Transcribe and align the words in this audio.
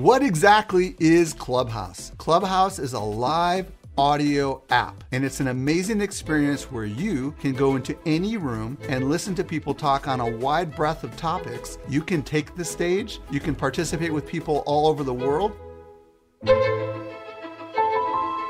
What 0.00 0.22
exactly 0.22 0.96
is 0.98 1.34
Clubhouse? 1.34 2.12
Clubhouse 2.16 2.78
is 2.78 2.94
a 2.94 3.00
live 3.00 3.70
audio 3.98 4.62
app, 4.70 5.04
and 5.12 5.26
it's 5.26 5.40
an 5.40 5.48
amazing 5.48 6.00
experience 6.00 6.72
where 6.72 6.86
you 6.86 7.32
can 7.32 7.52
go 7.52 7.76
into 7.76 7.94
any 8.06 8.38
room 8.38 8.78
and 8.88 9.10
listen 9.10 9.34
to 9.34 9.44
people 9.44 9.74
talk 9.74 10.08
on 10.08 10.20
a 10.20 10.38
wide 10.38 10.74
breadth 10.74 11.04
of 11.04 11.14
topics. 11.18 11.76
You 11.86 12.00
can 12.00 12.22
take 12.22 12.56
the 12.56 12.64
stage, 12.64 13.20
you 13.30 13.40
can 13.40 13.54
participate 13.54 14.10
with 14.10 14.24
people 14.24 14.62
all 14.64 14.86
over 14.86 15.04
the 15.04 15.12
world. 15.12 15.52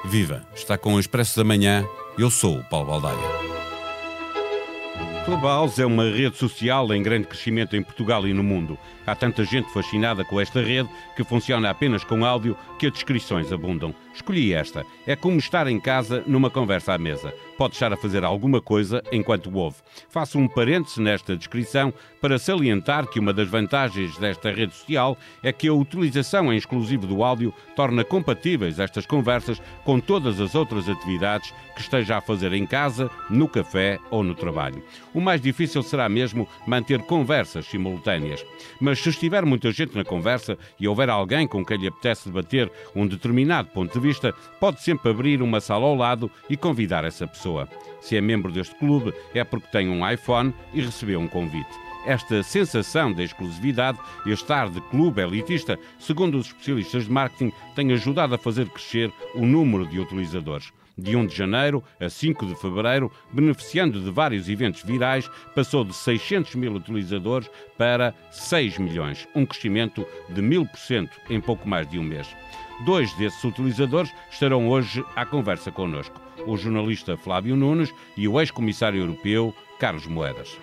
Viva! 0.05 0.46
Está 0.55 0.79
com 0.79 0.95
o 0.95 1.01
Expresso 1.01 1.37
da 1.37 1.43
Manhã. 1.43 1.85
Eu 2.17 2.30
sou 2.30 2.59
o 2.59 2.64
Paulo 2.69 2.87
Baldaia. 2.87 3.50
Clubhouse 5.25 5.80
é 5.80 5.84
uma 5.84 6.05
rede 6.05 6.36
social 6.36 6.93
em 6.95 7.03
grande 7.03 7.27
crescimento 7.27 7.77
em 7.77 7.82
Portugal 7.82 8.27
e 8.27 8.32
no 8.32 8.43
mundo. 8.43 8.79
Há 9.07 9.14
tanta 9.14 9.45
gente 9.45 9.71
fascinada 9.73 10.25
com 10.25 10.41
esta 10.41 10.62
rede 10.62 10.89
que 11.14 11.23
funciona 11.23 11.68
apenas 11.68 12.03
com 12.03 12.25
áudio 12.25 12.57
que 12.79 12.86
as 12.86 12.93
descrições 12.93 13.53
abundam. 13.53 13.94
Escolhi 14.14 14.53
esta. 14.53 14.85
É 15.07 15.14
como 15.14 15.39
estar 15.39 15.67
em 15.67 15.79
casa 15.79 16.25
numa 16.27 16.49
conversa 16.50 16.94
à 16.94 16.99
mesa. 16.99 17.35
Pode 17.58 17.75
estar 17.75 17.93
a 17.93 17.96
fazer 17.96 18.25
alguma 18.25 18.61
coisa 18.61 19.03
enquanto 19.13 19.54
ouve. 19.54 19.77
Faço 20.08 20.39
um 20.39 20.49
parêntese 20.49 21.00
nesta 21.00 21.36
descrição 21.36 21.93
para 22.21 22.39
salientar 22.39 23.07
que 23.07 23.21
uma 23.21 23.32
das 23.32 23.49
vantagens 23.49 24.16
desta 24.16 24.50
rede 24.50 24.75
social 24.75 25.16
é 25.43 25.52
que 25.52 25.68
a 25.68 25.75
utilização 25.75 26.52
em 26.52 26.57
exclusivo 26.57 27.07
do 27.07 27.22
áudio 27.22 27.52
torna 27.77 28.05
compatíveis 28.05 28.79
estas 28.79 29.07
conversas 29.07 29.61
com 29.85 30.00
todas 30.00 30.41
as 30.41 30.55
outras 30.55 30.89
atividades 30.89 31.52
que 31.75 31.80
esteja 31.80 32.19
a 32.19 32.20
fazer 32.20 32.52
em 32.52 32.66
casa, 32.66 33.11
no 33.28 33.48
café 33.48 33.98
ou 34.11 34.22
no 34.22 34.34
trabalho. 34.34 34.83
O 35.12 35.20
mais 35.20 35.41
difícil 35.41 35.83
será 35.83 36.09
mesmo 36.09 36.48
manter 36.67 37.00
conversas 37.03 37.67
simultâneas. 37.67 38.45
Mas 38.81 39.00
se 39.00 39.09
estiver 39.09 39.45
muita 39.45 39.73
gente 39.73 39.97
na 39.97 40.05
conversa 40.05 40.56
e 40.78 40.86
houver 40.86 41.11
alguém 41.11 41.48
com 41.48 41.64
quem 41.64 41.78
lhe 41.78 41.89
apetece 41.89 42.28
debater 42.28 42.70
um 42.95 43.06
determinado 43.06 43.69
ponto 43.70 43.92
de 43.92 44.00
vista, 44.00 44.33
pode 44.61 44.83
sempre 44.83 45.11
abrir 45.11 45.42
uma 45.42 45.61
sala 45.61 45.86
ao 45.86 45.97
lado 45.97 46.30
e 46.48 46.56
convidar 46.56 47.05
essa 47.05 47.27
pessoa. 47.27 47.69
Se 48.00 48.17
é 48.17 48.20
membro 48.20 48.52
deste 48.52 48.75
clube, 48.77 49.12
é 49.34 49.42
porque 49.42 49.69
tem 49.69 49.89
um 49.89 50.08
iPhone 50.08 50.55
e 50.72 50.80
recebeu 50.80 51.19
um 51.19 51.28
convite. 51.28 51.70
Esta 52.06 52.42
sensação 52.42 53.12
de 53.12 53.24
exclusividade 53.24 53.98
e 54.24 54.30
estar 54.30 54.70
de 54.70 54.80
clube 54.83 55.20
elitista, 55.20 55.78
segundo 55.98 56.39
os 56.39 56.47
especialistas 56.47 57.05
de 57.05 57.12
marketing, 57.12 57.52
tem 57.74 57.92
ajudado 57.92 58.34
a 58.34 58.39
fazer 58.39 58.69
crescer 58.70 59.12
o 59.34 59.45
número 59.45 59.86
de 59.86 59.98
utilizadores 59.98 60.72
de 61.00 61.16
1 61.16 61.26
de 61.26 61.36
janeiro 61.36 61.82
a 61.98 62.08
5 62.08 62.46
de 62.46 62.54
fevereiro, 62.54 63.10
beneficiando 63.32 64.00
de 64.00 64.10
vários 64.10 64.48
eventos 64.48 64.82
virais, 64.82 65.28
passou 65.54 65.84
de 65.84 65.94
600 65.94 66.54
mil 66.54 66.74
utilizadores 66.74 67.50
para 67.76 68.14
6 68.30 68.78
milhões, 68.78 69.26
um 69.34 69.44
crescimento 69.46 70.06
de 70.28 70.42
1000% 70.42 71.08
em 71.28 71.40
pouco 71.40 71.68
mais 71.68 71.88
de 71.88 71.98
um 71.98 72.02
mês. 72.02 72.28
Dois 72.84 73.12
desses 73.14 73.42
utilizadores 73.44 74.12
estarão 74.30 74.68
hoje 74.68 75.04
à 75.14 75.26
conversa 75.26 75.70
connosco: 75.70 76.20
o 76.46 76.56
jornalista 76.56 77.16
Flávio 77.16 77.56
Nunes 77.56 77.92
e 78.16 78.26
o 78.26 78.40
ex-comissário 78.40 79.00
europeu 79.00 79.54
Carlos 79.78 80.06
Moedas. 80.06 80.58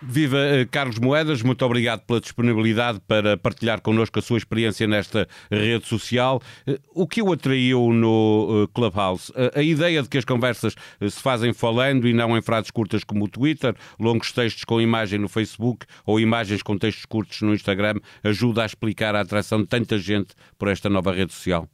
Viva 0.00 0.38
eh, 0.38 0.64
Carlos 0.64 0.98
Moedas, 0.98 1.42
muito 1.42 1.64
obrigado 1.64 2.02
pela 2.02 2.20
disponibilidade 2.20 3.00
para 3.06 3.36
partilhar 3.36 3.80
connosco 3.80 4.18
a 4.20 4.22
sua 4.22 4.38
experiência 4.38 4.86
nesta 4.86 5.26
rede 5.50 5.86
social. 5.86 6.40
Eh, 6.66 6.78
o 6.94 7.06
que 7.06 7.20
o 7.20 7.32
atraiu 7.32 7.92
no 7.92 8.64
eh, 8.64 8.70
Clubhouse? 8.72 9.32
A 9.54 9.60
ideia 9.60 10.00
de 10.00 10.08
que 10.08 10.18
as 10.18 10.24
conversas 10.24 10.74
se 11.00 11.20
fazem 11.20 11.52
falando 11.52 12.06
e 12.06 12.12
não 12.12 12.36
em 12.38 12.42
frases 12.42 12.70
curtas 12.70 13.02
como 13.02 13.24
o 13.24 13.28
Twitter, 13.28 13.74
longos 13.98 14.30
textos 14.30 14.64
com 14.64 14.80
imagem 14.80 15.18
no 15.18 15.28
Facebook 15.28 15.84
ou 16.06 16.20
imagens 16.20 16.62
com 16.62 16.78
textos 16.78 17.04
curtos 17.04 17.42
no 17.42 17.52
Instagram 17.52 17.96
ajuda 18.22 18.62
a 18.62 18.66
explicar 18.66 19.16
a 19.16 19.20
atração 19.20 19.62
de 19.62 19.66
tanta 19.66 19.98
gente 19.98 20.34
por 20.56 20.68
esta 20.68 20.88
nova 20.88 21.12
rede 21.12 21.32
social? 21.32 21.68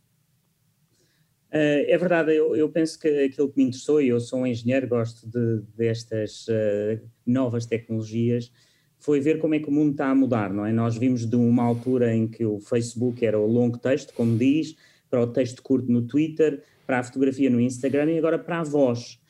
Uh, 1.55 1.87
é 1.87 1.97
verdade, 1.97 2.35
eu, 2.35 2.57
eu, 2.57 2.69
penso 2.69 2.99
que 2.99 3.07
aquilo 3.07 3.49
que 3.49 3.59
me 3.59 3.69
interessou, 3.69 4.03
e 4.03 4.09
eu 4.09 4.19
sou 4.19 4.41
um 4.41 4.47
engenheiro, 4.47 4.89
gosto 4.89 5.25
de, 5.29 5.63
destas 5.77 6.49
uh, 6.49 7.01
novas 7.25 7.65
tecnologias, 7.65 8.51
foi 8.99 9.21
ver 9.21 9.39
como 9.39 9.55
é 9.55 9.61
que 9.61 9.69
o 9.69 9.71
mundo 9.71 9.93
está 9.93 10.11
a 10.11 10.15
mudar, 10.17 10.53
não 10.53 10.67
é? 10.67 10.73
Nós 10.73 10.97
vimos 10.97 11.25
de 11.25 11.37
uma 11.37 11.63
altura 11.63 12.13
em 12.13 12.27
que 12.27 12.45
o 12.45 12.59
Facebook 12.59 13.25
era 13.25 13.39
o 13.39 13.47
longo 13.47 13.79
texto, 13.79 14.13
como 14.15 14.37
diz, 14.37 14.75
para 15.09 15.23
o 15.23 15.29
texto 15.29 15.63
curto 15.63 15.93
no 15.93 16.03
Twitter, 16.03 16.61
para 16.85 16.99
a 16.99 17.05
fotografia 17.05 17.49
no 17.49 17.61
Instagram 17.61 18.11
e 18.11 18.19
agora 18.19 18.37
para 18.39 18.59
a 18.59 18.65
voz. 18.65 19.21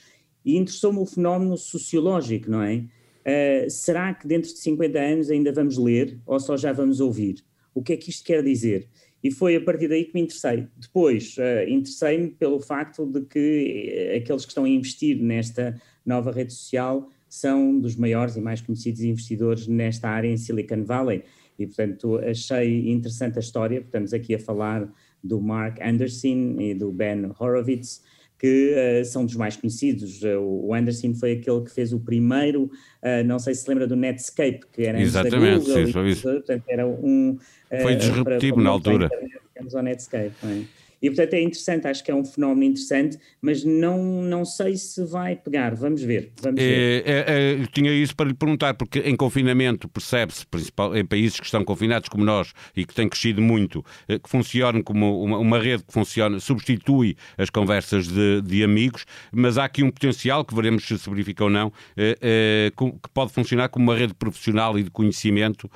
E 0.42 0.56
interessou-me 0.56 1.00
o 1.00 1.06
fenómeno 1.06 1.58
sociológico, 1.58 2.50
não 2.50 2.62
é? 2.62 2.86
Uh, 3.26 3.68
será 3.68 4.14
que 4.14 4.26
dentro 4.26 4.50
de 4.50 4.58
50 4.60 4.98
anos 4.98 5.30
ainda 5.30 5.52
vamos 5.52 5.76
ler 5.76 6.18
ou 6.24 6.40
só 6.40 6.56
já 6.56 6.72
vamos 6.72 7.00
ouvir? 7.00 7.44
O 7.74 7.82
que 7.82 7.92
é 7.92 7.96
que 7.98 8.08
isto 8.08 8.24
quer 8.24 8.42
dizer? 8.42 8.88
E 9.24 9.30
foi 9.30 9.56
a 9.56 9.60
partir 9.60 9.88
daí 9.88 10.04
que 10.04 10.12
me 10.12 10.20
interessei. 10.20 10.68
Depois, 10.76 11.34
uh, 11.38 11.66
interessei-me 11.66 12.28
pelo 12.28 12.60
facto 12.60 13.06
de 13.06 13.22
que 13.22 14.12
uh, 14.12 14.18
aqueles 14.18 14.44
que 14.44 14.50
estão 14.50 14.64
a 14.64 14.68
investir 14.68 15.16
nesta 15.16 15.80
nova 16.04 16.30
rede 16.30 16.52
social 16.52 17.08
são 17.26 17.80
dos 17.80 17.96
maiores 17.96 18.36
e 18.36 18.40
mais 18.42 18.60
conhecidos 18.60 19.00
investidores 19.00 19.66
nesta 19.66 20.10
área 20.10 20.28
em 20.28 20.36
Silicon 20.36 20.84
Valley. 20.84 21.22
E, 21.58 21.66
portanto, 21.66 22.18
achei 22.18 22.90
interessante 22.90 23.38
a 23.38 23.40
história. 23.40 23.78
Estamos 23.78 24.12
aqui 24.12 24.34
a 24.34 24.38
falar 24.38 24.92
do 25.22 25.40
Mark 25.40 25.78
Anderson 25.80 26.60
e 26.60 26.74
do 26.74 26.92
Ben 26.92 27.32
Horowitz, 27.38 28.02
que 28.38 28.74
uh, 28.74 29.04
são 29.04 29.24
dos 29.24 29.36
mais 29.36 29.56
conhecidos. 29.56 30.22
Uh, 30.22 30.38
o 30.40 30.74
Anderson 30.74 31.14
foi 31.14 31.32
aquele 31.32 31.62
que 31.62 31.70
fez 31.70 31.92
o 31.92 32.00
primeiro, 32.00 32.64
uh, 32.64 33.24
não 33.24 33.38
sei 33.38 33.54
se 33.54 33.68
lembra 33.68 33.86
do 33.86 33.96
Netscape, 33.96 34.60
que 34.72 34.82
era 34.82 35.00
Exatamente, 35.00 35.66
Google, 35.66 35.86
sim, 35.86 35.98
e, 35.98 36.10
isso. 36.10 36.22
Portanto, 36.22 36.64
era 36.68 36.86
um... 36.86 37.38
Foi 37.82 37.96
disruptivo 37.96 38.60
na 38.60 38.70
altura. 38.70 39.10
Temos 39.54 39.74
o 39.74 39.82
Netscape, 39.82 40.32
não 40.42 40.50
é? 40.50 40.64
E 41.04 41.10
portanto 41.10 41.34
é 41.34 41.42
interessante, 41.42 41.86
acho 41.86 42.02
que 42.02 42.10
é 42.10 42.14
um 42.14 42.24
fenómeno 42.24 42.64
interessante, 42.64 43.18
mas 43.38 43.62
não, 43.62 44.22
não 44.22 44.42
sei 44.42 44.74
se 44.74 45.04
vai 45.04 45.36
pegar. 45.36 45.74
Vamos 45.74 46.00
ver. 46.00 46.32
Vamos 46.40 46.58
ver. 46.58 47.04
É, 47.04 47.12
é, 47.12 47.62
é, 47.62 47.66
tinha 47.66 47.92
isso 47.92 48.16
para 48.16 48.28
lhe 48.28 48.34
perguntar, 48.34 48.72
porque 48.72 49.00
em 49.00 49.14
confinamento 49.14 49.86
percebe-se, 49.86 50.46
em 50.94 51.04
países 51.04 51.38
que 51.38 51.44
estão 51.44 51.62
confinados 51.62 52.08
como 52.08 52.24
nós 52.24 52.54
e 52.74 52.86
que 52.86 52.94
têm 52.94 53.06
crescido 53.06 53.42
muito, 53.42 53.84
eh, 54.08 54.18
que 54.18 54.30
funcione 54.30 54.82
como 54.82 55.22
uma, 55.22 55.36
uma 55.36 55.58
rede 55.58 55.84
que 55.84 55.92
funciona, 55.92 56.40
substitui 56.40 57.18
as 57.36 57.50
conversas 57.50 58.08
de, 58.08 58.40
de, 58.40 58.64
amigos, 58.64 59.04
mas 59.30 59.58
há 59.58 59.66
aqui 59.66 59.82
um 59.82 59.90
potencial, 59.90 60.42
que 60.42 60.54
veremos 60.54 60.86
se 60.86 60.98
se 60.98 61.10
verifica 61.10 61.44
ou 61.44 61.50
não, 61.50 61.70
é, 61.98 62.16
é, 62.22 62.72
que 62.74 63.10
pode 63.12 63.30
funcionar 63.30 63.68
como 63.68 63.84
uma 63.84 63.94
rede 63.94 64.14
profissional 64.14 64.78
e 64.78 64.82
de 64.82 64.90
conhecimento, 64.90 65.70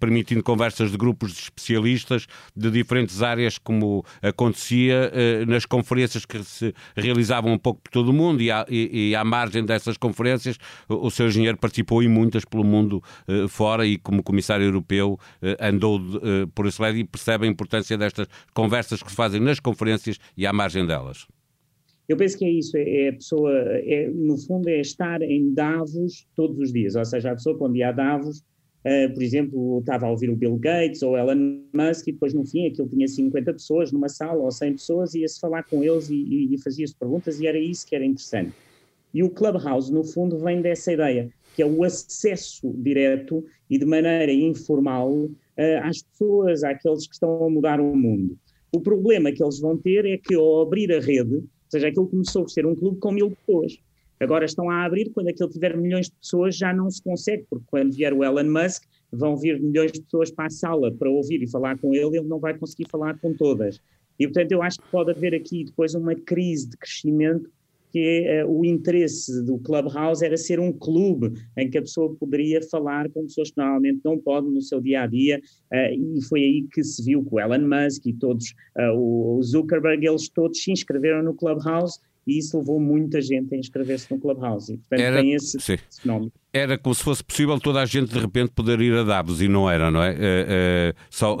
permitindo 0.00 0.42
conversas 0.42 0.90
de 0.90 0.96
grupos 0.96 1.32
de 1.32 1.42
especialistas 1.42 2.26
de 2.56 2.72
diferentes 2.72 3.22
áreas, 3.22 3.56
como 3.56 4.04
aconteceu 4.20 4.63
acontecia 4.64 5.10
uh, 5.12 5.50
nas 5.50 5.66
conferências 5.66 6.24
que 6.24 6.42
se 6.42 6.74
realizavam 6.96 7.52
um 7.52 7.58
pouco 7.58 7.82
por 7.82 7.90
todo 7.90 8.08
o 8.08 8.12
mundo 8.12 8.42
e 8.42 8.50
à, 8.50 8.64
e, 8.68 9.10
e 9.10 9.14
à 9.14 9.24
margem 9.24 9.64
dessas 9.64 9.96
conferências 9.96 10.56
o, 10.88 11.06
o 11.06 11.10
seu 11.10 11.26
engenheiro 11.26 11.58
participou 11.58 12.02
em 12.02 12.08
muitas 12.08 12.44
pelo 12.44 12.64
mundo 12.64 13.02
uh, 13.28 13.48
fora 13.48 13.86
e 13.86 13.98
como 13.98 14.22
comissário 14.22 14.64
europeu 14.64 15.18
uh, 15.42 15.46
andou 15.60 16.00
por 16.54 16.66
esse 16.66 16.80
lado 16.80 16.96
e 16.96 17.04
percebe 17.04 17.46
a 17.46 17.50
importância 17.50 17.96
destas 17.96 18.26
conversas 18.52 19.02
que 19.02 19.10
se 19.10 19.16
fazem 19.16 19.40
nas 19.40 19.60
conferências 19.60 20.18
e 20.36 20.46
à 20.46 20.52
margem 20.52 20.86
delas. 20.86 21.26
Eu 22.08 22.16
penso 22.16 22.38
que 22.38 22.44
é 22.44 22.50
isso, 22.50 22.76
é, 22.76 22.82
é 22.82 23.08
a 23.08 23.12
pessoa, 23.12 23.52
é, 23.52 24.10
no 24.10 24.36
fundo 24.36 24.68
é 24.68 24.80
estar 24.80 25.22
em 25.22 25.52
Davos 25.54 26.26
todos 26.36 26.58
os 26.58 26.72
dias, 26.72 26.94
ou 26.96 27.04
seja, 27.04 27.30
a 27.30 27.34
pessoa 27.34 27.56
quando 27.56 27.76
ia 27.76 27.88
a 27.88 27.92
Davos 27.92 28.42
Uh, 28.84 29.12
por 29.14 29.22
exemplo, 29.22 29.78
estava 29.78 30.04
a 30.04 30.10
ouvir 30.10 30.28
o 30.28 30.36
Bill 30.36 30.58
Gates 30.58 31.02
ou 31.02 31.16
Elon 31.16 31.62
Musk 31.72 32.06
e 32.08 32.12
depois 32.12 32.34
no 32.34 32.44
fim 32.44 32.66
aquilo 32.66 32.86
tinha 32.86 33.08
50 33.08 33.54
pessoas 33.54 33.90
numa 33.90 34.10
sala 34.10 34.42
ou 34.42 34.50
100 34.50 34.72
pessoas 34.74 35.14
ia-se 35.14 35.40
falar 35.40 35.62
com 35.62 35.82
eles 35.82 36.10
e, 36.10 36.14
e, 36.14 36.54
e 36.54 36.58
fazia-se 36.62 36.94
perguntas 36.94 37.40
e 37.40 37.46
era 37.46 37.58
isso 37.58 37.86
que 37.86 37.96
era 37.96 38.04
interessante. 38.04 38.52
E 39.14 39.22
o 39.22 39.30
Clubhouse, 39.30 39.90
no 39.90 40.04
fundo, 40.04 40.38
vem 40.38 40.60
dessa 40.60 40.92
ideia, 40.92 41.30
que 41.54 41.62
é 41.62 41.66
o 41.66 41.82
acesso 41.84 42.74
direto 42.76 43.44
e 43.70 43.78
de 43.78 43.86
maneira 43.86 44.32
informal 44.32 45.10
uh, 45.12 45.32
às 45.82 46.02
pessoas, 46.02 46.64
àqueles 46.64 47.06
que 47.06 47.14
estão 47.14 47.44
a 47.44 47.48
mudar 47.48 47.80
o 47.80 47.96
mundo. 47.96 48.36
O 48.72 48.80
problema 48.80 49.30
que 49.30 49.42
eles 49.42 49.60
vão 49.60 49.78
ter 49.78 50.04
é 50.04 50.18
que 50.18 50.34
ao 50.34 50.62
abrir 50.62 50.92
a 50.92 51.00
rede, 51.00 51.36
ou 51.36 51.70
seja, 51.70 51.88
aquilo 51.88 52.08
começou 52.08 52.44
a 52.44 52.48
ser 52.48 52.66
um 52.66 52.74
clube 52.74 52.98
com 52.98 53.12
mil 53.12 53.30
pessoas, 53.30 53.78
Agora 54.20 54.44
estão 54.44 54.70
a 54.70 54.84
abrir, 54.84 55.10
quando 55.10 55.28
aquilo 55.28 55.48
tiver 55.48 55.76
milhões 55.76 56.06
de 56.06 56.12
pessoas 56.12 56.56
já 56.56 56.72
não 56.72 56.90
se 56.90 57.02
consegue, 57.02 57.44
porque 57.50 57.64
quando 57.68 57.92
vier 57.92 58.12
o 58.12 58.24
Elon 58.24 58.50
Musk 58.50 58.84
vão 59.12 59.36
vir 59.36 59.60
milhões 59.60 59.92
de 59.92 60.02
pessoas 60.02 60.30
para 60.30 60.46
a 60.46 60.50
sala 60.50 60.92
para 60.92 61.10
ouvir 61.10 61.42
e 61.42 61.50
falar 61.50 61.78
com 61.78 61.94
ele, 61.94 62.18
ele 62.18 62.28
não 62.28 62.38
vai 62.38 62.56
conseguir 62.56 62.88
falar 62.88 63.18
com 63.18 63.34
todas. 63.34 63.80
E 64.18 64.26
portanto 64.26 64.52
eu 64.52 64.62
acho 64.62 64.80
que 64.80 64.88
pode 64.90 65.10
haver 65.10 65.34
aqui 65.34 65.64
depois 65.64 65.94
uma 65.94 66.14
crise 66.14 66.68
de 66.68 66.76
crescimento 66.76 67.50
que 67.94 68.24
é, 68.26 68.44
uh, 68.44 68.50
o 68.50 68.64
interesse 68.64 69.40
do 69.44 69.56
Clubhouse 69.58 70.24
era 70.24 70.36
ser 70.36 70.58
um 70.58 70.72
clube 70.72 71.32
em 71.56 71.70
que 71.70 71.78
a 71.78 71.82
pessoa 71.82 72.12
poderia 72.16 72.60
falar 72.60 73.08
com 73.10 73.22
pessoas 73.22 73.52
que 73.52 73.56
normalmente 73.56 74.00
não 74.04 74.18
podem 74.18 74.50
no 74.50 74.60
seu 74.60 74.80
dia 74.80 75.02
a 75.02 75.06
dia, 75.06 75.40
uh, 75.72 76.16
e 76.16 76.20
foi 76.24 76.40
aí 76.40 76.66
que 76.72 76.82
se 76.82 77.04
viu 77.04 77.24
que 77.24 77.32
o 77.32 77.38
Elon 77.38 77.68
Musk 77.68 78.04
e 78.06 78.12
todos, 78.12 78.52
uh, 78.76 78.98
o 78.98 79.40
Zuckerberg, 79.44 80.04
eles 80.04 80.28
todos 80.28 80.60
se 80.60 80.72
inscreveram 80.72 81.22
no 81.22 81.34
Clubhouse 81.34 82.00
e 82.26 82.38
isso 82.38 82.58
levou 82.58 82.80
muita 82.80 83.20
gente 83.20 83.54
a 83.54 83.58
inscrever-se 83.58 84.12
no 84.12 84.20
Clubhouse. 84.20 84.72
E, 84.72 84.76
portanto, 84.78 85.00
Era, 85.00 85.20
tem 85.20 85.34
esse, 85.34 85.56
esse 85.56 85.78
fenómeno. 86.00 86.32
Era 86.54 86.78
como 86.78 86.94
se 86.94 87.02
fosse 87.02 87.22
possível 87.22 87.58
toda 87.58 87.82
a 87.82 87.84
gente 87.84 88.12
de 88.12 88.18
repente 88.20 88.52
poder 88.52 88.80
ir 88.80 88.96
a 88.96 89.02
Davos 89.02 89.42
e 89.42 89.48
não 89.48 89.68
era, 89.68 89.90
não 89.90 90.00
é? 90.00 90.12
Uh, 90.12 90.14
uh, 90.14 90.94
só, 91.10 91.34
uh, 91.34 91.40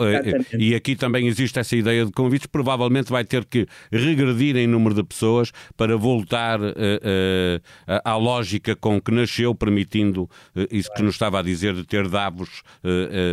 e 0.58 0.74
aqui 0.74 0.96
também 0.96 1.28
existe 1.28 1.56
essa 1.56 1.76
ideia 1.76 2.04
de 2.04 2.10
convites, 2.10 2.48
provavelmente 2.48 3.12
vai 3.12 3.24
ter 3.24 3.44
que 3.44 3.64
regredir 3.92 4.56
em 4.56 4.66
número 4.66 4.92
de 4.92 5.04
pessoas 5.04 5.52
para 5.76 5.96
voltar 5.96 6.58
à 8.04 8.16
lógica 8.16 8.74
com 8.74 9.00
que 9.00 9.12
nasceu, 9.12 9.54
permitindo 9.54 10.28
isso 10.70 10.90
que 10.96 11.02
nos 11.02 11.14
estava 11.14 11.38
a 11.38 11.42
dizer 11.42 11.74
de 11.74 11.84
ter 11.84 12.08
Davos 12.08 12.62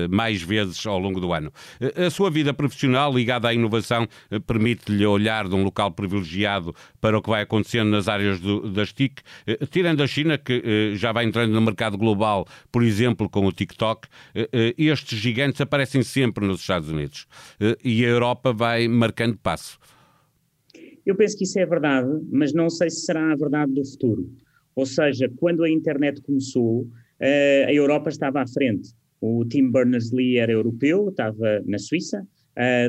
mais 0.09 0.41
vezes 0.41 0.85
ao 0.85 0.99
longo 0.99 1.19
do 1.19 1.33
ano. 1.33 1.51
a 1.95 2.09
sua 2.11 2.29
vida 2.29 2.53
profissional 2.53 3.11
ligada 3.11 3.47
à 3.47 3.53
inovação 3.53 4.07
permite-lhe 4.45 5.05
olhar 5.05 5.47
de 5.47 5.55
um 5.55 5.63
local 5.63 5.89
privilegiado 5.91 6.75
para 6.99 7.17
o 7.17 7.21
que 7.21 7.29
vai 7.29 7.41
acontecendo 7.41 7.89
nas 7.89 8.07
áreas 8.07 8.39
do, 8.39 8.69
das 8.69 8.93
TIC, 8.93 9.21
tirando 9.71 10.03
a 10.03 10.07
China, 10.07 10.37
que 10.37 10.93
já 10.95 11.11
vai 11.11 11.25
entrando 11.25 11.51
no 11.51 11.70
mercado 11.71 11.97
global, 11.97 12.45
por 12.71 12.83
exemplo, 12.83 13.29
com 13.29 13.45
o 13.45 13.51
TikTok, 13.51 14.07
eh, 14.35 14.49
eh, 14.51 14.75
estes 14.77 15.17
gigantes 15.17 15.59
aparecem 15.61 16.03
sempre 16.03 16.45
nos 16.45 16.61
Estados 16.61 16.89
Unidos 16.89 17.27
eh, 17.59 17.77
e 17.83 18.05
a 18.05 18.09
Europa 18.09 18.53
vai 18.53 18.87
marcando 18.87 19.37
passo. 19.37 19.79
Eu 21.05 21.15
penso 21.15 21.37
que 21.37 21.45
isso 21.45 21.59
é 21.59 21.65
verdade, 21.65 22.09
mas 22.31 22.53
não 22.53 22.69
sei 22.69 22.89
se 22.89 23.05
será 23.05 23.31
a 23.31 23.35
verdade 23.35 23.73
do 23.73 23.83
futuro. 23.83 24.29
Ou 24.75 24.85
seja, 24.85 25.31
quando 25.37 25.63
a 25.63 25.69
internet 25.69 26.21
começou, 26.21 26.87
a 27.19 27.73
Europa 27.73 28.09
estava 28.09 28.41
à 28.41 28.47
frente. 28.47 28.89
O 29.19 29.43
Tim 29.45 29.71
Berners-Lee 29.71 30.37
era 30.37 30.51
europeu, 30.51 31.09
estava 31.09 31.61
na 31.65 31.79
Suíça, 31.79 32.25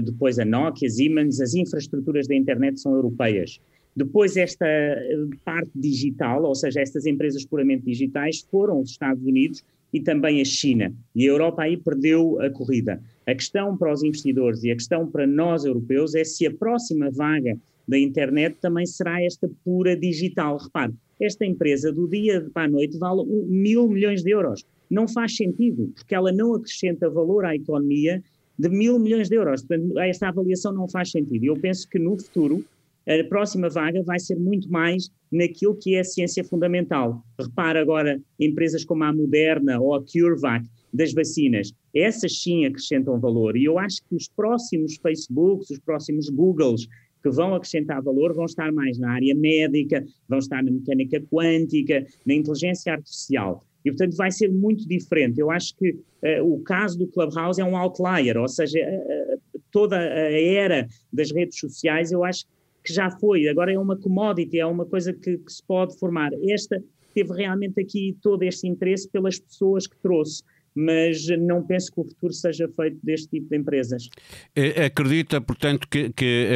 depois 0.04 0.38
a 0.38 0.44
Nokia, 0.44 0.86
a 0.86 0.90
Siemens, 0.90 1.40
as 1.40 1.54
infraestruturas 1.54 2.28
da 2.28 2.34
internet 2.34 2.80
são 2.80 2.94
europeias. 2.94 3.58
Depois, 3.94 4.36
esta 4.36 4.66
eh, 4.66 5.16
parte 5.44 5.70
digital, 5.74 6.44
ou 6.44 6.54
seja, 6.54 6.80
estas 6.80 7.04
empresas 7.06 7.44
puramente 7.44 7.84
digitais, 7.84 8.40
foram 8.50 8.80
os 8.80 8.90
Estados 8.90 9.22
Unidos 9.22 9.62
e 9.92 10.00
também 10.00 10.40
a 10.40 10.44
China. 10.44 10.92
E 11.14 11.28
a 11.28 11.30
Europa 11.30 11.62
aí 11.62 11.76
perdeu 11.76 12.40
a 12.40 12.50
corrida. 12.50 13.02
A 13.26 13.34
questão 13.34 13.76
para 13.76 13.92
os 13.92 14.02
investidores 14.02 14.64
e 14.64 14.70
a 14.70 14.74
questão 14.74 15.06
para 15.06 15.26
nós 15.26 15.64
europeus 15.64 16.14
é 16.14 16.24
se 16.24 16.46
a 16.46 16.50
próxima 16.50 17.10
vaga 17.10 17.56
da 17.86 17.98
internet 17.98 18.56
também 18.60 18.86
será 18.86 19.22
esta 19.22 19.50
pura 19.64 19.94
digital. 19.94 20.56
Repare, 20.56 20.94
esta 21.20 21.44
empresa 21.44 21.92
do 21.92 22.08
dia 22.08 22.48
para 22.52 22.64
a 22.64 22.68
noite 22.68 22.98
vale 22.98 23.24
mil 23.46 23.88
milhões 23.88 24.22
de 24.22 24.30
euros. 24.30 24.64
Não 24.90 25.06
faz 25.06 25.36
sentido, 25.36 25.92
porque 25.94 26.14
ela 26.14 26.32
não 26.32 26.54
acrescenta 26.54 27.10
valor 27.10 27.44
à 27.44 27.54
economia 27.54 28.22
de 28.58 28.68
mil 28.68 28.98
milhões 28.98 29.28
de 29.28 29.36
euros. 29.36 29.62
Portanto, 29.62 29.98
esta 29.98 30.28
avaliação 30.28 30.72
não 30.72 30.88
faz 30.88 31.10
sentido. 31.10 31.44
Eu 31.44 31.56
penso 31.56 31.88
que 31.88 31.98
no 31.98 32.16
futuro 32.18 32.64
a 33.06 33.24
próxima 33.28 33.68
vaga 33.68 34.02
vai 34.02 34.18
ser 34.18 34.36
muito 34.36 34.70
mais 34.70 35.10
naquilo 35.30 35.76
que 35.76 35.94
é 35.94 36.00
a 36.00 36.04
ciência 36.04 36.44
fundamental. 36.44 37.24
Repara 37.40 37.80
agora, 37.80 38.20
empresas 38.38 38.84
como 38.84 39.04
a 39.04 39.12
Moderna 39.12 39.80
ou 39.80 39.94
a 39.94 40.04
CureVac 40.04 40.66
das 40.92 41.12
vacinas, 41.12 41.72
essas 41.94 42.42
sim 42.42 42.66
acrescentam 42.66 43.18
valor. 43.18 43.56
E 43.56 43.64
eu 43.64 43.78
acho 43.78 44.02
que 44.08 44.14
os 44.14 44.28
próximos 44.28 44.96
Facebooks, 44.96 45.70
os 45.70 45.78
próximos 45.78 46.28
Googles 46.28 46.86
que 47.22 47.30
vão 47.30 47.54
acrescentar 47.54 48.02
valor 48.02 48.34
vão 48.34 48.44
estar 48.44 48.72
mais 48.72 48.98
na 48.98 49.12
área 49.12 49.34
médica, 49.34 50.04
vão 50.28 50.38
estar 50.38 50.62
na 50.62 50.70
mecânica 50.70 51.20
quântica, 51.30 52.04
na 52.26 52.34
inteligência 52.34 52.92
artificial. 52.92 53.64
E, 53.84 53.90
portanto, 53.90 54.16
vai 54.16 54.30
ser 54.30 54.48
muito 54.48 54.86
diferente. 54.86 55.40
Eu 55.40 55.50
acho 55.50 55.74
que 55.76 55.90
uh, 55.90 56.44
o 56.44 56.60
caso 56.60 56.98
do 56.98 57.06
Clubhouse 57.06 57.60
é 57.60 57.64
um 57.64 57.76
outlier, 57.76 58.36
ou 58.36 58.48
seja, 58.48 58.78
uh, 58.78 59.60
toda 59.70 59.98
a 59.98 60.40
era 60.40 60.86
das 61.12 61.32
redes 61.32 61.58
sociais, 61.58 62.12
eu 62.12 62.24
acho 62.24 62.44
que 62.44 62.52
já 62.90 63.10
foi, 63.10 63.48
agora 63.48 63.72
é 63.72 63.78
uma 63.78 63.96
commodity, 63.96 64.58
é 64.58 64.66
uma 64.66 64.86
coisa 64.86 65.12
que, 65.12 65.38
que 65.38 65.52
se 65.52 65.62
pode 65.62 65.98
formar. 65.98 66.30
Esta 66.48 66.82
teve 67.14 67.32
realmente 67.34 67.80
aqui 67.80 68.16
todo 68.22 68.42
este 68.42 68.66
interesse 68.66 69.08
pelas 69.08 69.38
pessoas 69.38 69.86
que 69.86 69.96
trouxe 69.98 70.42
mas 70.74 71.26
não 71.38 71.62
penso 71.62 71.92
que 71.92 72.00
o 72.00 72.04
futuro 72.04 72.32
seja 72.32 72.68
feito 72.68 72.98
deste 73.02 73.28
tipo 73.28 73.48
de 73.50 73.56
empresas. 73.56 74.08
Eh, 74.54 74.86
acredita, 74.86 75.40
portanto, 75.40 75.86
que, 75.88 76.10
que 76.10 76.48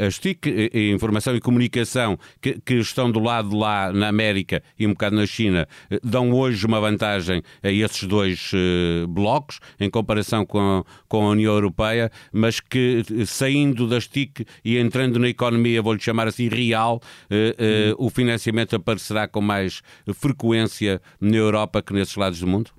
uh, 0.00 0.04
as 0.06 0.18
TIC, 0.18 0.70
Informação 0.92 1.36
e 1.36 1.40
Comunicação, 1.40 2.18
que, 2.40 2.60
que, 2.60 2.74
estão 2.74 3.10
do 3.10 3.20
lado 3.20 3.56
lá 3.56 3.92
na 3.92 4.08
América 4.08 4.62
e 4.78 4.86
um 4.86 4.90
bocado 4.90 5.16
na 5.16 5.26
China, 5.26 5.66
dão 6.02 6.32
hoje 6.32 6.64
uma 6.66 6.80
vantagem 6.80 7.42
a 7.62 7.70
esses 7.70 8.04
dois 8.04 8.50
uh, 8.52 9.06
blocos, 9.08 9.60
em 9.78 9.90
comparação 9.90 10.46
com 10.46 10.58
a, 10.58 10.84
com 11.08 11.26
a 11.26 11.30
União 11.30 11.52
Europeia, 11.52 12.10
mas 12.32 12.60
que 12.60 13.02
saindo 13.26 13.86
das 13.86 14.06
TIC 14.06 14.44
e 14.64 14.78
entrando 14.78 15.18
na 15.18 15.28
economia, 15.28 15.82
vou-lhe 15.82 16.00
chamar 16.00 16.28
assim, 16.28 16.48
real, 16.48 17.00
uh, 17.30 18.04
o 18.04 18.10
financiamento 18.10 18.76
aparecerá 18.76 19.28
com 19.28 19.40
mais 19.40 19.82
frequência 20.14 21.00
na 21.20 21.36
Europa 21.36 21.82
que 21.82 21.92
nesses 21.92 22.16
lados 22.16 22.40
do 22.40 22.46
mundo? 22.46 22.77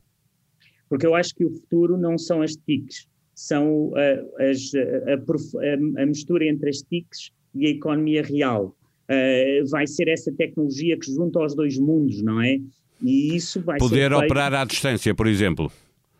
Porque 0.89 1.05
eu 1.05 1.13
acho 1.15 1.33
que 1.35 1.45
o 1.45 1.51
futuro 1.51 1.97
não 1.97 2.17
são 2.17 2.41
as 2.41 2.55
TICs, 2.55 3.07
são 3.35 3.89
uh, 3.89 4.41
as, 4.41 4.71
a, 4.75 5.13
a, 5.13 6.03
a, 6.03 6.05
mistura 6.05 6.45
entre 6.45 6.69
as 6.69 6.77
TICs 6.81 7.31
e 7.55 7.67
a 7.67 7.69
economia 7.69 8.23
real. 8.23 8.75
Uh, 9.09 9.67
vai 9.69 9.87
ser 9.87 10.07
essa 10.07 10.31
tecnologia 10.31 10.97
que 10.97 11.11
junta 11.11 11.39
os 11.39 11.55
dois 11.55 11.79
mundos, 11.79 12.21
não 12.21 12.41
é? 12.41 12.59
E 13.01 13.35
isso 13.35 13.61
vai 13.61 13.77
Poder 13.79 14.11
operar 14.11 14.51
feito... 14.51 14.61
à 14.61 14.65
distância, 14.65 15.15
por 15.15 15.27
exemplo. 15.27 15.71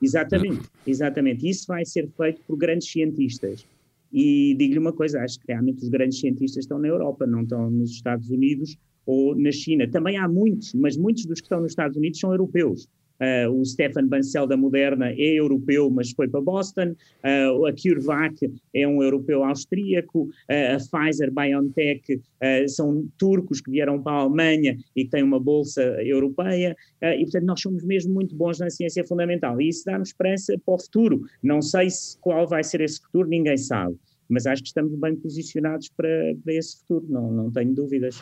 Exatamente, 0.01 0.69
exatamente. 0.87 1.49
Isso 1.49 1.67
vai 1.67 1.83
ser 1.83 2.07
feito 2.15 2.41
por 2.47 2.57
grandes 2.57 2.89
cientistas. 2.89 3.65
E 4.11 4.55
digo-lhe 4.57 4.79
uma 4.79 4.93
coisa, 4.93 5.21
acho 5.21 5.39
que 5.39 5.45
realmente 5.49 5.83
os 5.83 5.89
grandes 5.89 6.19
cientistas 6.19 6.63
estão 6.63 6.79
na 6.79 6.87
Europa, 6.87 7.27
não 7.27 7.41
estão 7.41 7.69
nos 7.69 7.91
Estados 7.91 8.29
Unidos 8.29 8.77
ou 9.05 9.35
na 9.35 9.51
China. 9.51 9.87
Também 9.87 10.17
há 10.17 10.27
muitos, 10.27 10.73
mas 10.73 10.95
muitos 10.95 11.25
dos 11.25 11.41
que 11.41 11.45
estão 11.45 11.59
nos 11.59 11.73
Estados 11.73 11.97
Unidos 11.97 12.19
são 12.19 12.31
europeus. 12.31 12.87
Uh, 13.19 13.51
o 13.51 13.65
Stefan 13.65 14.07
Bancel 14.07 14.47
da 14.47 14.55
Moderna 14.55 15.09
é 15.11 15.39
europeu, 15.39 15.89
mas 15.89 16.11
foi 16.11 16.27
para 16.27 16.41
Boston. 16.41 16.95
Uh, 17.23 17.65
a 17.65 17.73
CureVac 17.73 18.51
é 18.73 18.87
um 18.87 19.03
europeu 19.03 19.43
austríaco. 19.43 20.23
Uh, 20.49 20.75
a 20.75 20.77
Pfizer 20.77 21.31
BioNTech 21.31 22.21
são 22.67 23.05
turcos 23.17 23.59
que 23.59 23.69
vieram 23.69 24.01
para 24.01 24.13
a 24.13 24.21
Alemanha 24.21 24.77
e 24.95 25.03
que 25.03 25.09
têm 25.09 25.23
uma 25.23 25.39
bolsa 25.39 25.81
europeia. 26.01 26.75
e, 27.01 27.21
portanto, 27.23 27.43
nós 27.43 27.61
somos 27.61 27.83
mesmo 27.83 28.13
muito 28.13 28.33
bons 28.35 28.59
na 28.59 28.69
ciência 28.69 29.05
fundamental. 29.05 29.59
E 29.59 29.67
isso 29.67 29.83
dá-nos 29.85 30.09
esperança 30.09 30.57
para 30.65 30.73
o 30.73 30.79
futuro. 30.79 31.21
Não 31.43 31.61
sei 31.61 31.89
se, 31.89 32.17
qual 32.19 32.47
vai 32.47 32.63
ser 32.63 32.81
esse 32.81 33.01
futuro, 33.01 33.27
ninguém 33.27 33.57
sabe. 33.57 33.95
Mas 34.29 34.45
acho 34.45 34.61
que 34.61 34.69
estamos 34.69 34.97
bem 34.97 35.15
posicionados 35.15 35.89
para, 35.89 36.33
para 36.43 36.53
esse 36.53 36.79
futuro, 36.79 37.05
não, 37.09 37.31
não 37.31 37.51
tenho 37.51 37.73
dúvidas. 37.73 38.21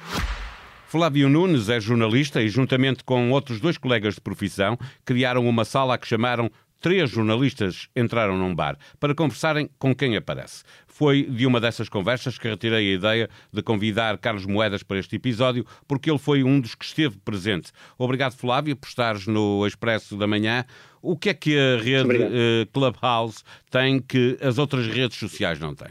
Flávio 0.87 1.27
Nunes 1.27 1.67
é 1.67 1.81
jornalista 1.81 2.41
e, 2.41 2.47
juntamente 2.47 3.03
com 3.03 3.29
outros 3.31 3.59
dois 3.59 3.77
colegas 3.77 4.15
de 4.15 4.21
profissão, 4.21 4.77
criaram 5.03 5.45
uma 5.45 5.65
sala 5.65 5.95
a 5.95 5.97
que 5.97 6.07
chamaram 6.07 6.49
Três 6.79 7.09
jornalistas 7.09 7.89
entraram 7.95 8.37
num 8.37 8.53
bar 8.53 8.77
para 8.99 9.15
conversarem 9.15 9.67
com 9.79 9.95
quem 9.95 10.15
aparece. 10.15 10.63
Foi 10.85 11.23
de 11.23 11.45
uma 11.47 11.59
dessas 11.59 11.89
conversas 11.89 12.37
que 12.37 12.47
retirei 12.47 12.91
a 12.91 12.95
ideia 12.95 13.29
de 13.51 13.63
convidar 13.63 14.17
Carlos 14.19 14.45
Moedas 14.45 14.83
para 14.83 14.99
este 14.99 15.15
episódio, 15.15 15.65
porque 15.87 16.09
ele 16.09 16.19
foi 16.19 16.43
um 16.43 16.59
dos 16.59 16.75
que 16.75 16.85
esteve 16.85 17.17
presente. 17.17 17.71
Obrigado, 17.97 18.35
Flávio, 18.37 18.75
por 18.75 18.87
estares 18.87 19.25
no 19.25 19.65
Expresso 19.65 20.15
da 20.17 20.27
Manhã. 20.27 20.65
O 21.01 21.17
que 21.17 21.29
é 21.29 21.33
que 21.33 21.57
a 21.57 21.81
rede 21.81 22.15
uh, 22.15 22.67
Clubhouse 22.71 23.43
tem 23.71 23.99
que 23.99 24.37
as 24.39 24.59
outras 24.59 24.87
redes 24.87 25.17
sociais 25.17 25.59
não 25.59 25.73
têm? 25.73 25.89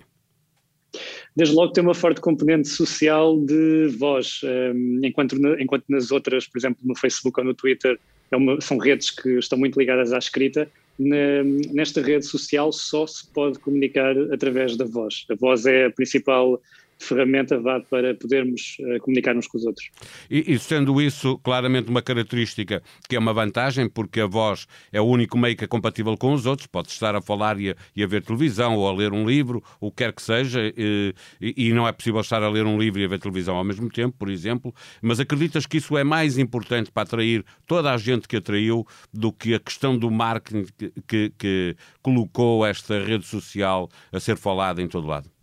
Desde 1.34 1.54
logo 1.54 1.72
tem 1.72 1.82
uma 1.82 1.94
forte 1.94 2.20
componente 2.20 2.68
social 2.68 3.38
de 3.38 3.88
voz, 3.98 4.40
um, 4.44 5.00
enquanto, 5.04 5.36
enquanto 5.58 5.84
nas 5.88 6.10
outras, 6.10 6.46
por 6.46 6.58
exemplo, 6.58 6.78
no 6.82 6.96
Facebook 6.96 7.38
ou 7.40 7.46
no 7.46 7.54
Twitter, 7.54 7.98
é 8.30 8.36
uma, 8.36 8.60
são 8.60 8.78
redes 8.78 9.10
que 9.10 9.38
estão 9.38 9.58
muito 9.58 9.78
ligadas 9.78 10.12
à 10.12 10.18
escrita. 10.18 10.68
Nesta 10.98 12.00
rede 12.00 12.24
social 12.24 12.72
só 12.72 13.06
se 13.06 13.26
pode 13.28 13.58
comunicar 13.58 14.16
através 14.32 14.76
da 14.76 14.84
voz. 14.84 15.26
A 15.30 15.34
voz 15.34 15.66
é 15.66 15.86
a 15.86 15.90
principal 15.90 16.60
ferramenta 16.98 17.58
vá 17.58 17.80
para 17.80 18.14
podermos 18.14 18.76
uh, 18.80 19.00
comunicar 19.00 19.36
uns 19.36 19.46
com 19.46 19.58
os 19.58 19.66
outros. 19.66 19.90
E, 20.30 20.54
e, 20.54 20.58
sendo 20.58 21.00
isso 21.00 21.38
claramente 21.38 21.88
uma 21.88 22.02
característica 22.02 22.82
que 23.08 23.16
é 23.16 23.18
uma 23.18 23.32
vantagem, 23.32 23.88
porque 23.88 24.20
a 24.20 24.26
voz 24.26 24.66
é 24.92 25.00
o 25.00 25.04
único 25.04 25.36
meio 25.38 25.56
que 25.56 25.64
é 25.64 25.66
compatível 25.66 26.16
com 26.16 26.32
os 26.32 26.46
outros, 26.46 26.66
pode 26.66 26.88
estar 26.88 27.14
a 27.14 27.20
falar 27.20 27.60
e 27.60 27.70
a, 27.70 27.76
e 27.94 28.02
a 28.02 28.06
ver 28.06 28.22
televisão 28.22 28.76
ou 28.76 28.88
a 28.88 28.92
ler 28.92 29.12
um 29.12 29.26
livro, 29.26 29.62
o 29.80 29.90
que 29.90 29.96
quer 30.04 30.12
que 30.12 30.22
seja, 30.22 30.60
e, 30.76 31.14
e, 31.40 31.72
não 31.72 31.86
é 31.86 31.92
possível 31.92 32.20
estar 32.20 32.42
a 32.42 32.48
ler 32.48 32.64
um 32.66 32.78
livro 32.78 33.00
e 33.00 33.04
a 33.04 33.08
ver 33.08 33.18
televisão 33.18 33.56
ao 33.56 33.64
mesmo 33.64 33.90
tempo, 33.90 34.16
por 34.18 34.28
exemplo, 34.28 34.74
mas 35.02 35.20
acreditas 35.20 35.66
que 35.66 35.78
isso 35.78 35.96
é 35.96 36.04
mais 36.04 36.38
importante 36.38 36.90
para 36.90 37.02
atrair 37.02 37.44
toda 37.66 37.92
a 37.92 37.96
gente 37.96 38.28
que 38.28 38.36
atraiu 38.36 38.86
do 39.12 39.32
que 39.32 39.54
a 39.54 39.60
questão 39.60 39.96
do 39.96 40.10
marketing 40.10 40.66
que, 40.76 40.92
que, 41.06 41.32
que 41.38 41.76
colocou 42.02 42.64
esta 42.64 43.02
rede 43.02 43.26
social 43.26 43.88
a 44.12 44.20
ser 44.20 44.36
falada 44.36 44.82
em 44.82 44.88
todo 44.88 45.06
lado? 45.06 45.35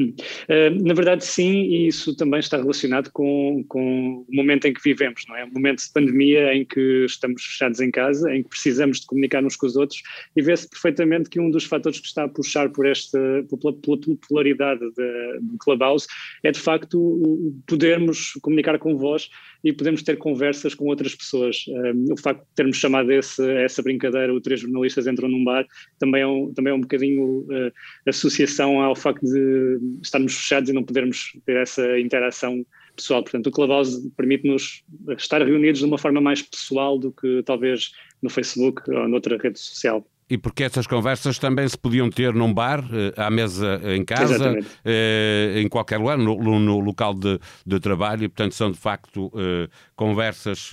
Uh, 0.00 0.84
na 0.84 0.92
verdade, 0.92 1.24
sim, 1.24 1.62
e 1.62 1.86
isso 1.86 2.16
também 2.16 2.40
está 2.40 2.56
relacionado 2.56 3.10
com, 3.12 3.64
com 3.68 4.24
o 4.28 4.36
momento 4.36 4.66
em 4.66 4.74
que 4.74 4.82
vivemos, 4.82 5.22
não 5.28 5.36
é? 5.36 5.44
Um 5.44 5.52
momento 5.52 5.84
de 5.84 5.92
pandemia 5.92 6.54
em 6.54 6.64
que 6.64 7.04
estamos 7.04 7.44
fechados 7.44 7.80
em 7.80 7.90
casa, 7.90 8.34
em 8.34 8.42
que 8.42 8.48
precisamos 8.48 9.00
de 9.00 9.06
comunicar 9.06 9.44
uns 9.44 9.56
com 9.56 9.66
os 9.66 9.76
outros, 9.76 10.02
e 10.34 10.42
vê-se 10.42 10.68
perfeitamente 10.68 11.30
que 11.30 11.38
um 11.38 11.50
dos 11.50 11.64
fatores 11.64 12.00
que 12.00 12.06
está 12.06 12.24
a 12.24 12.28
puxar 12.28 12.68
por 12.70 12.86
esta 12.86 13.18
pela, 13.48 13.72
pela 13.72 14.00
popularidade 14.00 14.80
do 14.80 15.58
Clubhouse 15.58 16.06
é 16.42 16.50
de 16.50 16.58
facto 16.58 17.62
podermos 17.66 18.32
comunicar 18.42 18.78
com 18.78 18.96
vós 18.96 19.28
e 19.64 19.72
podemos 19.72 20.02
ter 20.02 20.18
conversas 20.18 20.74
com 20.74 20.84
outras 20.84 21.14
pessoas. 21.14 21.64
Um, 21.68 22.12
o 22.12 22.16
facto 22.16 22.40
de 22.40 22.54
termos 22.54 22.76
chamado 22.76 23.10
esse, 23.10 23.42
essa 23.52 23.82
brincadeira, 23.82 24.32
o 24.32 24.40
três 24.40 24.60
jornalistas 24.60 25.06
entram 25.06 25.28
num 25.28 25.42
bar, 25.42 25.66
também 25.98 26.20
é 26.20 26.26
um, 26.26 26.52
também 26.52 26.70
é 26.70 26.76
um 26.76 26.80
bocadinho 26.80 27.40
uh, 27.40 27.72
associação 28.06 28.80
ao 28.82 28.94
facto 28.94 29.24
de 29.24 29.78
estarmos 30.02 30.34
fechados 30.34 30.68
e 30.68 30.72
não 30.74 30.84
podermos 30.84 31.32
ter 31.46 31.56
essa 31.56 31.98
interação 31.98 32.64
pessoal. 32.94 33.22
Portanto, 33.22 33.46
o 33.46 33.50
Clubhouse 33.50 34.10
permite-nos 34.16 34.84
estar 35.16 35.42
reunidos 35.42 35.80
de 35.80 35.86
uma 35.86 35.98
forma 35.98 36.20
mais 36.20 36.42
pessoal 36.42 36.98
do 36.98 37.10
que 37.10 37.42
talvez 37.44 37.90
no 38.22 38.28
Facebook 38.28 38.88
ou 38.90 39.08
noutra 39.08 39.38
rede 39.38 39.58
social. 39.58 40.06
E 40.28 40.38
porque 40.38 40.64
essas 40.64 40.86
conversas 40.86 41.38
também 41.38 41.68
se 41.68 41.76
podiam 41.76 42.08
ter 42.08 42.32
num 42.32 42.52
bar, 42.52 42.82
eh, 42.92 43.12
à 43.16 43.30
mesa 43.30 43.80
em 43.84 44.02
casa, 44.04 44.56
eh, 44.84 45.54
em 45.56 45.68
qualquer 45.68 45.98
lugar, 45.98 46.16
no, 46.16 46.58
no 46.58 46.80
local 46.80 47.12
de, 47.12 47.38
de, 47.66 47.78
trabalho, 47.78 48.24
e 48.24 48.28
portanto 48.28 48.54
são 48.54 48.70
de 48.70 48.78
facto 48.78 49.30
eh, 49.36 49.68
conversas 49.94 50.70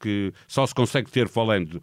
que 0.00 0.32
só 0.48 0.66
se 0.66 0.74
consegue 0.74 1.10
ter 1.10 1.28
falando. 1.28 1.82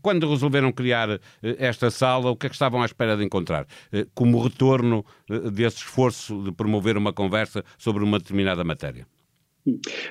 Quando 0.00 0.28
resolveram 0.28 0.72
criar 0.72 1.20
esta 1.42 1.90
sala, 1.90 2.30
o 2.30 2.36
que 2.36 2.46
é 2.46 2.48
que 2.48 2.54
estavam 2.54 2.80
à 2.82 2.86
espera 2.86 3.16
de 3.16 3.24
encontrar? 3.24 3.66
Como 4.14 4.42
retorno 4.42 5.04
desse 5.52 5.78
esforço 5.78 6.42
de 6.42 6.52
promover 6.52 6.96
uma 6.96 7.12
conversa 7.12 7.64
sobre 7.76 8.04
uma 8.04 8.18
determinada 8.18 8.64
matéria? 8.64 9.06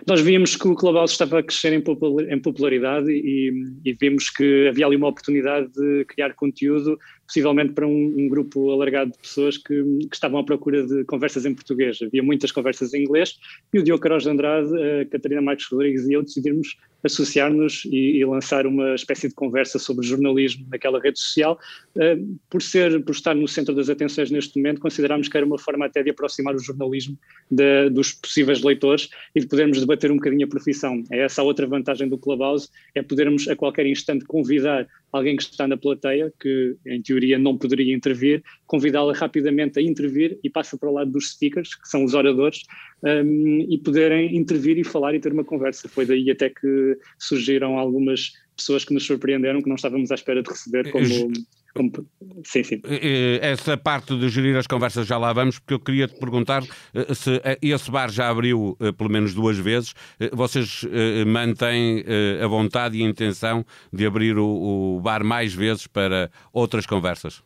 Nós 0.08 0.22
vimos 0.22 0.56
que 0.56 0.68
o 0.68 0.76
Clubhouse 0.76 1.14
estava 1.14 1.40
a 1.40 1.44
crescer 1.44 1.74
em 1.74 2.40
popularidade 2.42 3.12
e, 3.12 3.52
e, 3.84 3.94
vimos 4.00 4.30
que 4.30 4.68
havia 4.70 4.86
ali 4.86 4.96
uma 4.96 5.10
oportunidade 5.10 5.70
de 5.74 6.06
criar 6.06 6.34
conteúdo, 6.34 6.98
possivelmente 7.32 7.72
para 7.72 7.88
um, 7.88 8.14
um 8.18 8.28
grupo 8.28 8.72
alargado 8.72 9.12
de 9.12 9.18
pessoas 9.18 9.58
que, 9.58 9.74
que, 9.84 10.14
estavam 10.14 10.42
à 10.42 10.44
procura 10.44 10.86
de 10.86 11.06
conversas 11.06 11.46
em 11.46 11.56
português. 11.56 11.98
Havia 12.02 12.22
muitas 12.22 12.52
conversas 12.52 12.94
em 12.94 13.04
inglês 13.04 13.40
e 13.74 13.80
o 13.80 13.84
Diogo 13.84 14.20
de 14.20 14.30
Andrade, 14.30 14.70
a 15.02 15.06
Catarina 15.06 15.42
Marques 15.42 15.66
Rodrigues 15.72 16.06
e 16.10 16.14
eu 16.14 16.24
decidimos 16.24 16.76
associar-nos 17.04 17.86
e, 17.86 18.18
e, 18.18 18.26
lançar 18.26 18.68
uma 18.68 18.94
espécie 18.94 19.28
de 19.28 19.34
conversa 19.34 19.80
sobre 19.80 20.06
jornalismo 20.06 20.68
naquela 20.70 21.00
rede 21.00 21.20
social. 21.20 21.58
Uh, 21.96 22.38
por 22.50 22.62
ser, 22.62 23.04
por 23.04 23.14
estar 23.14 23.34
no 23.34 23.48
centro 23.48 23.74
das 23.74 23.90
atenções 23.90 24.30
neste 24.30 24.58
momento, 24.58 24.82
considerámos 24.82 25.28
que 25.28 25.36
era 25.36 25.46
uma 25.46 25.58
forma 25.58 25.86
até 25.86 26.04
de 26.04 26.12
aproximar 26.12 26.54
o 26.54 26.60
jornalismo 26.60 27.18
de, 27.50 27.90
dos 27.90 28.12
possíveis 28.14 28.62
leitores 28.62 29.10
e 29.34 29.40
de 29.40 29.48
podermos 29.48 29.80
debater 29.80 30.12
um 30.12 30.16
bocadinho 30.16 30.46
a 30.46 30.50
profissão. 30.50 31.04
É 31.12 31.22
essa 31.22 31.42
a 31.42 31.46
outra 31.46 31.66
vantagem 31.66 32.08
do 32.08 32.18
Clubhouse, 32.18 32.70
é 32.94 33.02
podermos 33.02 33.48
a 33.48 33.56
qualquer 33.56 33.86
instante 33.86 34.26
convidar 34.26 34.88
alguém 35.12 35.36
que 35.36 35.44
está 35.44 35.68
na 35.68 35.78
plateia, 35.78 36.32
que 36.40 36.76
em 36.86 37.02
teoria 37.02 37.21
não 37.40 37.58
poderia 37.58 37.96
intervir, 37.96 38.44
convidá-la 38.66 39.14
rapidamente 39.14 39.80
a 39.80 39.82
intervir 39.82 40.40
e 40.44 40.50
passa 40.50 40.78
para 40.78 40.90
o 40.90 40.94
lado 40.94 41.12
dos 41.12 41.32
speakers, 41.32 41.76
que 41.76 41.88
são 41.88 42.04
os 42.04 42.14
oradores, 42.14 42.64
um, 43.04 43.66
e 43.70 43.78
poderem 43.78 44.36
intervir 44.36 44.78
e 44.78 44.84
falar 44.84 45.16
e 45.16 45.20
ter 45.20 45.34
uma 45.34 45.44
conversa. 45.44 45.90
Foi 45.90 46.06
daí 46.06 46.30
até 46.30 46.50
que 46.50 46.98
surgiram 47.20 47.78
algumas 47.78 48.34
pessoas 48.56 48.86
que 48.86 48.94
nos 48.94 49.06
surpreenderam, 49.06 49.62
que 49.62 49.70
não 49.70 49.76
estávamos 49.76 50.12
à 50.12 50.16
espera 50.16 50.42
de 50.42 50.50
receber 50.50 50.92
como 50.92 51.32
Sim, 52.46 52.64
sim. 52.64 52.82
Essa 53.42 53.78
parte 53.78 54.18
de 54.18 54.30
gerir 54.30 54.58
as 54.58 54.68
conversas 54.68 55.08
já 55.08 55.18
lá 55.18 55.32
vamos, 55.32 55.60
porque 55.60 55.74
eu 55.74 55.80
queria 55.80 56.08
te 56.08 56.20
perguntar 56.20 56.64
eh, 56.94 57.14
se 57.14 57.42
eh, 57.44 57.58
esse 57.62 57.90
bar 57.90 58.12
já 58.12 58.30
abriu 58.30 58.78
eh, 58.80 58.92
pelo 58.92 59.10
menos 59.10 59.34
duas 59.34 59.58
vezes. 59.58 59.94
Vocês 60.34 60.86
mantêm 61.26 62.04
a 62.44 62.48
vontade 62.48 62.98
e 62.98 63.04
a 63.04 63.08
intenção 63.08 63.66
de 63.92 64.06
abrir 64.06 64.38
o 64.38 65.00
bar 65.02 65.24
mais 65.24 65.54
vezes 65.54 65.88
para 65.88 66.30
outras 66.54 66.86
conversas? 66.86 67.42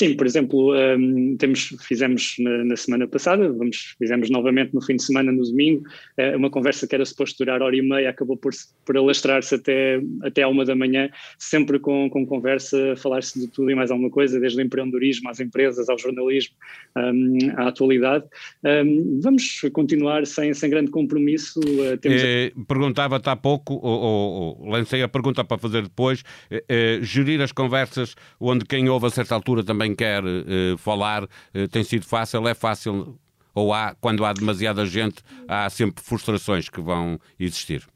Sim, 0.00 0.16
por 0.16 0.26
exemplo, 0.26 0.72
um, 0.74 1.36
temos, 1.36 1.76
fizemos 1.82 2.36
na, 2.38 2.64
na, 2.64 2.76
semana 2.76 3.06
passada, 3.06 3.52
vamos, 3.52 3.94
fizemos 3.98 4.30
novamente 4.30 4.72
no 4.72 4.80
fim 4.80 4.96
de 4.96 5.02
semana, 5.02 5.30
no 5.32 5.44
domingo, 5.44 5.82
uh, 6.18 6.36
uma 6.38 6.48
conversa 6.48 6.86
que 6.86 6.94
era 6.94 7.04
suposto 7.04 7.44
durar 7.44 7.60
hora 7.60 7.76
e 7.76 7.82
meia, 7.82 8.08
acabou 8.08 8.36
por, 8.36 8.52
por 8.86 8.96
alastrar-se 8.96 9.56
até, 9.56 10.00
até 10.22 10.42
à 10.42 10.48
uma 10.48 10.64
da 10.64 10.74
manhã, 10.74 11.10
sempre 11.38 11.78
com, 11.78 12.08
com 12.08 12.24
conversa, 12.24 12.94
falar-se 12.96 13.38
de 13.38 13.48
tudo 13.48 13.70
e 13.70 13.74
mais 13.74 13.90
alguma 13.90 14.10
coisa, 14.10 14.40
desde 14.40 14.58
o 14.58 14.62
empreendedorismo 14.62 15.28
às 15.28 15.40
empresas, 15.40 15.88
ao 15.88 15.98
jornalismo, 15.98 16.54
um, 16.96 17.38
à 17.56 17.68
atualidade. 17.68 18.24
Um, 18.64 19.20
vamos 19.22 19.60
continuar 19.72 20.26
sem, 20.26 20.54
sem 20.54 20.70
grande 20.70 20.90
compromisso. 20.90 21.60
Temos... 22.00 22.22
eh, 22.22 22.52
Perguntava-te 22.66 23.28
há 23.28 23.36
pouco, 23.36 23.74
ou, 23.74 24.00
ou, 24.00 24.70
lancei 24.70 25.02
a 25.02 25.08
pergunta 25.08 25.44
para 25.44 25.58
fazer 25.58 25.82
depois, 25.82 26.22
eh, 26.50 26.64
eh, 26.68 26.98
gerir 27.02 27.40
as 27.42 27.52
conversas 27.52 28.14
onde 28.40 28.64
quem 28.64 28.88
ouve 28.88 29.06
a 29.06 29.10
certa 29.10 29.34
altura 29.34 29.62
também 29.70 29.94
quer 29.94 30.24
uh, 30.24 30.76
falar 30.78 31.22
uh, 31.24 31.68
tem 31.70 31.84
sido 31.84 32.04
fácil, 32.04 32.48
é 32.48 32.54
fácil, 32.54 33.16
ou 33.54 33.72
há, 33.72 33.94
quando 34.00 34.24
há 34.24 34.32
demasiada 34.32 34.84
gente, 34.84 35.22
há 35.46 35.70
sempre 35.70 36.02
frustrações 36.02 36.68
que 36.68 36.80
vão 36.80 37.20
existir? 37.38 37.86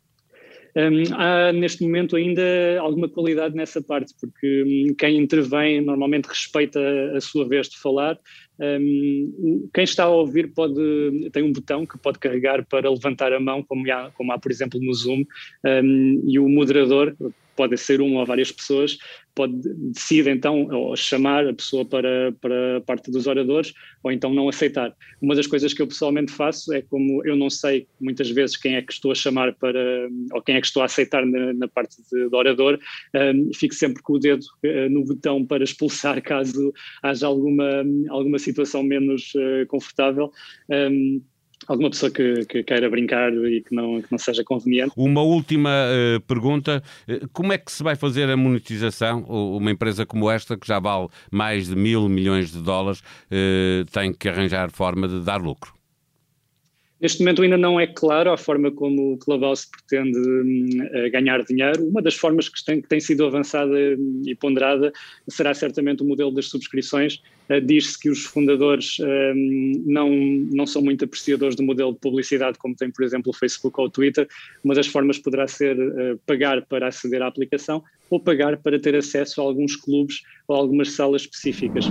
Um, 0.76 1.14
há 1.14 1.52
neste 1.52 1.84
momento 1.84 2.16
ainda 2.16 2.42
alguma 2.80 3.08
qualidade 3.08 3.56
nessa 3.56 3.82
parte, 3.82 4.12
porque 4.20 4.62
um, 4.90 4.94
quem 4.94 5.18
intervém 5.18 5.80
normalmente 5.80 6.26
respeita 6.26 6.80
a 7.16 7.20
sua 7.20 7.48
vez 7.48 7.68
de 7.68 7.78
falar. 7.78 8.18
Um, 8.58 9.68
quem 9.74 9.82
está 9.82 10.04
a 10.04 10.08
ouvir 10.08 10.52
pode 10.52 11.28
tem 11.32 11.42
um 11.42 11.52
botão 11.52 11.84
que 11.84 11.98
pode 11.98 12.20
carregar 12.20 12.64
para 12.66 12.88
levantar 12.88 13.32
a 13.32 13.40
mão, 13.40 13.64
como 13.64 13.90
há, 13.90 14.12
como 14.12 14.32
há 14.32 14.38
por 14.38 14.50
exemplo 14.50 14.80
no 14.80 14.94
Zoom, 14.94 15.24
e 16.26 16.38
o 16.38 16.48
moderador 16.48 17.16
pode 17.56 17.76
ser 17.76 18.00
uma 18.00 18.20
ou 18.20 18.26
várias 18.26 18.50
pessoas, 18.52 18.98
pode 19.34 19.54
decide 19.92 20.30
então 20.30 20.68
chamar 20.96 21.46
a 21.46 21.52
pessoa 21.52 21.84
para, 21.84 22.32
para 22.40 22.76
a 22.76 22.80
parte 22.80 23.10
dos 23.10 23.26
oradores 23.26 23.72
ou 24.02 24.12
então 24.12 24.32
não 24.32 24.48
aceitar. 24.48 24.94
Uma 25.20 25.34
das 25.34 25.46
coisas 25.46 25.72
que 25.74 25.82
eu 25.82 25.86
pessoalmente 25.86 26.32
faço 26.32 26.72
é 26.72 26.82
como 26.82 27.24
eu 27.26 27.36
não 27.36 27.50
sei 27.50 27.86
muitas 28.00 28.30
vezes 28.30 28.56
quem 28.56 28.76
é 28.76 28.82
que 28.82 28.92
estou 28.92 29.10
a 29.10 29.14
chamar 29.14 29.52
para 29.54 29.80
ou 30.32 30.40
quem 30.40 30.56
é 30.56 30.60
que 30.60 30.66
estou 30.66 30.82
a 30.82 30.86
aceitar 30.86 31.26
na, 31.26 31.52
na 31.52 31.68
parte 31.68 31.96
de, 32.10 32.28
do 32.28 32.36
orador, 32.36 32.78
um, 33.14 33.50
fico 33.54 33.74
sempre 33.74 34.02
com 34.02 34.14
o 34.14 34.18
dedo 34.18 34.44
uh, 34.64 34.90
no 34.90 35.04
botão 35.04 35.44
para 35.44 35.64
expulsar 35.64 36.20
caso 36.22 36.72
haja 37.02 37.26
alguma, 37.26 37.84
alguma 38.10 38.38
situação 38.38 38.82
menos 38.82 39.32
uh, 39.34 39.66
confortável. 39.66 40.30
Um, 40.70 41.20
alguma 41.66 41.90
pessoa 41.90 42.10
que, 42.10 42.44
que, 42.46 42.62
queira 42.62 42.88
brincar 42.88 43.32
e 43.32 43.62
que 43.62 43.74
não, 43.74 44.00
que 44.00 44.10
não 44.10 44.18
seja 44.18 44.44
conveniente. 44.44 44.92
Uma 44.96 45.22
última 45.22 45.70
uh, 45.70 46.20
pergunta: 46.22 46.82
eh, 47.06 47.20
como 47.32 47.52
é 47.52 47.58
que 47.58 47.70
se 47.70 47.82
vai 47.82 47.96
fazer 47.96 48.28
a 48.30 48.36
monetização? 48.36 49.22
Uma 49.22 49.70
empresa 49.70 50.06
como 50.06 50.30
esta, 50.30 50.56
que 50.56 50.66
já 50.66 50.78
vale 50.78 51.08
mais 51.30 51.68
de 51.68 51.76
mil 51.76 52.08
milhões 52.08 52.52
de 52.52 52.62
dólares, 52.62 53.00
uh, 53.00 53.84
tem 53.92 54.12
que 54.12 54.28
arranjar 54.28 54.70
forma 54.70 55.08
de 55.08 55.20
dar 55.20 55.40
lucro? 55.40 55.72
Neste 57.04 57.18
momento 57.18 57.42
ainda 57.42 57.58
não 57.58 57.78
é 57.78 57.86
claro 57.86 58.32
a 58.32 58.36
forma 58.38 58.72
como 58.72 59.12
o 59.12 59.18
Clubhouse 59.18 59.66
pretende 59.70 60.18
uh, 60.18 61.10
ganhar 61.12 61.44
dinheiro. 61.44 61.86
Uma 61.86 62.00
das 62.00 62.14
formas 62.14 62.48
que 62.48 62.64
tem, 62.64 62.80
que 62.80 62.88
tem, 62.88 62.98
sido 62.98 63.26
avançada 63.26 63.76
e 64.24 64.34
ponderada 64.34 64.90
será 65.28 65.52
certamente 65.52 66.02
o 66.02 66.06
modelo 66.06 66.30
das 66.30 66.48
subscrições. 66.48 67.20
Uh, 67.50 67.60
Diz-se 67.60 68.00
que 68.00 68.08
os 68.08 68.24
fundadores 68.24 68.98
uh, 69.00 69.34
não, 69.84 70.08
não 70.50 70.66
são 70.66 70.80
muito 70.80 71.04
apreciadores 71.04 71.54
do 71.54 71.62
modelo 71.62 71.92
de 71.92 71.98
publicidade, 71.98 72.56
como 72.56 72.74
tem, 72.74 72.90
por 72.90 73.04
exemplo, 73.04 73.32
o 73.32 73.36
Facebook 73.36 73.78
ou 73.78 73.84
o 73.84 73.90
Twitter. 73.90 74.26
Uma 74.64 74.74
das 74.74 74.86
formas 74.86 75.18
poderá 75.18 75.46
ser 75.46 75.76
pagar 76.24 76.64
para 76.64 76.88
aceder 76.88 77.20
à 77.20 77.26
aplicação 77.26 77.84
ou 78.08 78.18
pagar 78.18 78.56
para 78.56 78.80
ter 78.80 78.96
acesso 78.96 79.42
a 79.42 79.44
alguns 79.44 79.76
clubes 79.76 80.22
ou 80.48 80.56
algumas 80.56 80.92
salas 80.92 81.20
específicas. 81.20 81.84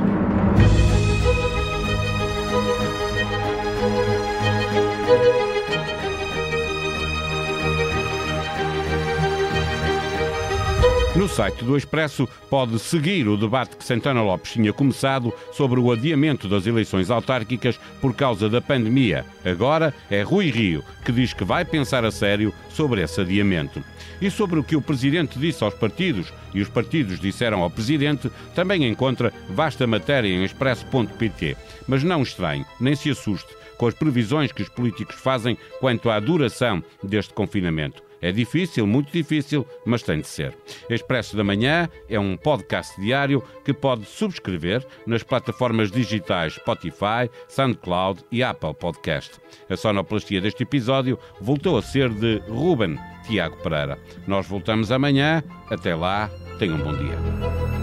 Site 11.33 11.65
do 11.65 11.75
Expresso 11.75 12.29
pode 12.47 12.77
seguir 12.77 13.27
o 13.27 13.35
debate 13.35 13.75
que 13.75 13.83
Santana 13.83 14.21
Lopes 14.21 14.51
tinha 14.51 14.71
começado 14.71 15.33
sobre 15.51 15.79
o 15.79 15.91
adiamento 15.91 16.47
das 16.47 16.67
eleições 16.67 17.09
autárquicas 17.09 17.79
por 17.99 18.13
causa 18.13 18.47
da 18.47 18.61
pandemia. 18.61 19.25
Agora 19.43 19.91
é 20.11 20.21
Rui 20.21 20.51
Rio 20.51 20.83
que 21.03 21.11
diz 21.11 21.33
que 21.33 21.43
vai 21.43 21.65
pensar 21.65 22.05
a 22.05 22.11
sério 22.11 22.53
sobre 22.69 23.01
esse 23.01 23.19
adiamento. 23.19 23.83
E 24.21 24.29
sobre 24.29 24.59
o 24.59 24.63
que 24.63 24.75
o 24.75 24.81
Presidente 24.81 25.39
disse 25.39 25.63
aos 25.63 25.73
partidos 25.73 26.31
e 26.53 26.61
os 26.61 26.69
partidos 26.69 27.19
disseram 27.19 27.63
ao 27.63 27.69
Presidente, 27.69 28.29
também 28.53 28.85
encontra 28.85 29.33
vasta 29.49 29.87
matéria 29.87 30.27
em 30.27 30.43
expresso.pt. 30.43 31.57
Mas 31.87 32.03
não 32.03 32.21
estranhe, 32.21 32.63
nem 32.79 32.95
se 32.95 33.09
assuste 33.09 33.49
com 33.75 33.87
as 33.87 33.95
previsões 33.95 34.51
que 34.51 34.61
os 34.61 34.69
políticos 34.69 35.15
fazem 35.15 35.57
quanto 35.79 36.11
à 36.11 36.19
duração 36.19 36.83
deste 37.03 37.33
confinamento 37.33 38.03
É 38.23 38.31
difícil, 38.31 38.87
muito 38.87 39.11
difícil, 39.11 39.67
mas 39.85 40.01
tem 40.01 40.21
de 40.21 40.27
ser. 40.27 40.55
Expresso 40.89 41.35
da 41.35 41.43
Manhã 41.43 41.89
é 42.07 42.17
um 42.17 42.37
podcast 42.37 42.99
diário 43.01 43.43
que 43.65 43.73
pode 43.73 44.05
subscrever 44.05 44.87
nas 45.05 45.23
plataformas 45.23 45.91
digitais 45.91 46.53
Spotify, 46.53 47.29
SoundCloud 47.49 48.23
e 48.31 48.41
Apple 48.41 48.75
Podcast. 48.75 49.33
A 49.69 49.75
sonoplastia 49.75 50.39
deste 50.39 50.63
episódio 50.63 51.19
voltou 51.41 51.77
a 51.77 51.81
ser 51.81 52.09
de 52.11 52.37
Ruben 52.47 52.97
Tiago 53.27 53.57
Pereira. 53.57 53.99
Nós 54.25 54.47
voltamos 54.47 54.89
amanhã. 54.89 55.43
Até 55.69 55.93
lá, 55.93 56.31
tenham 56.57 56.77
um 56.77 56.81
bom 56.81 56.93
dia. 56.93 57.82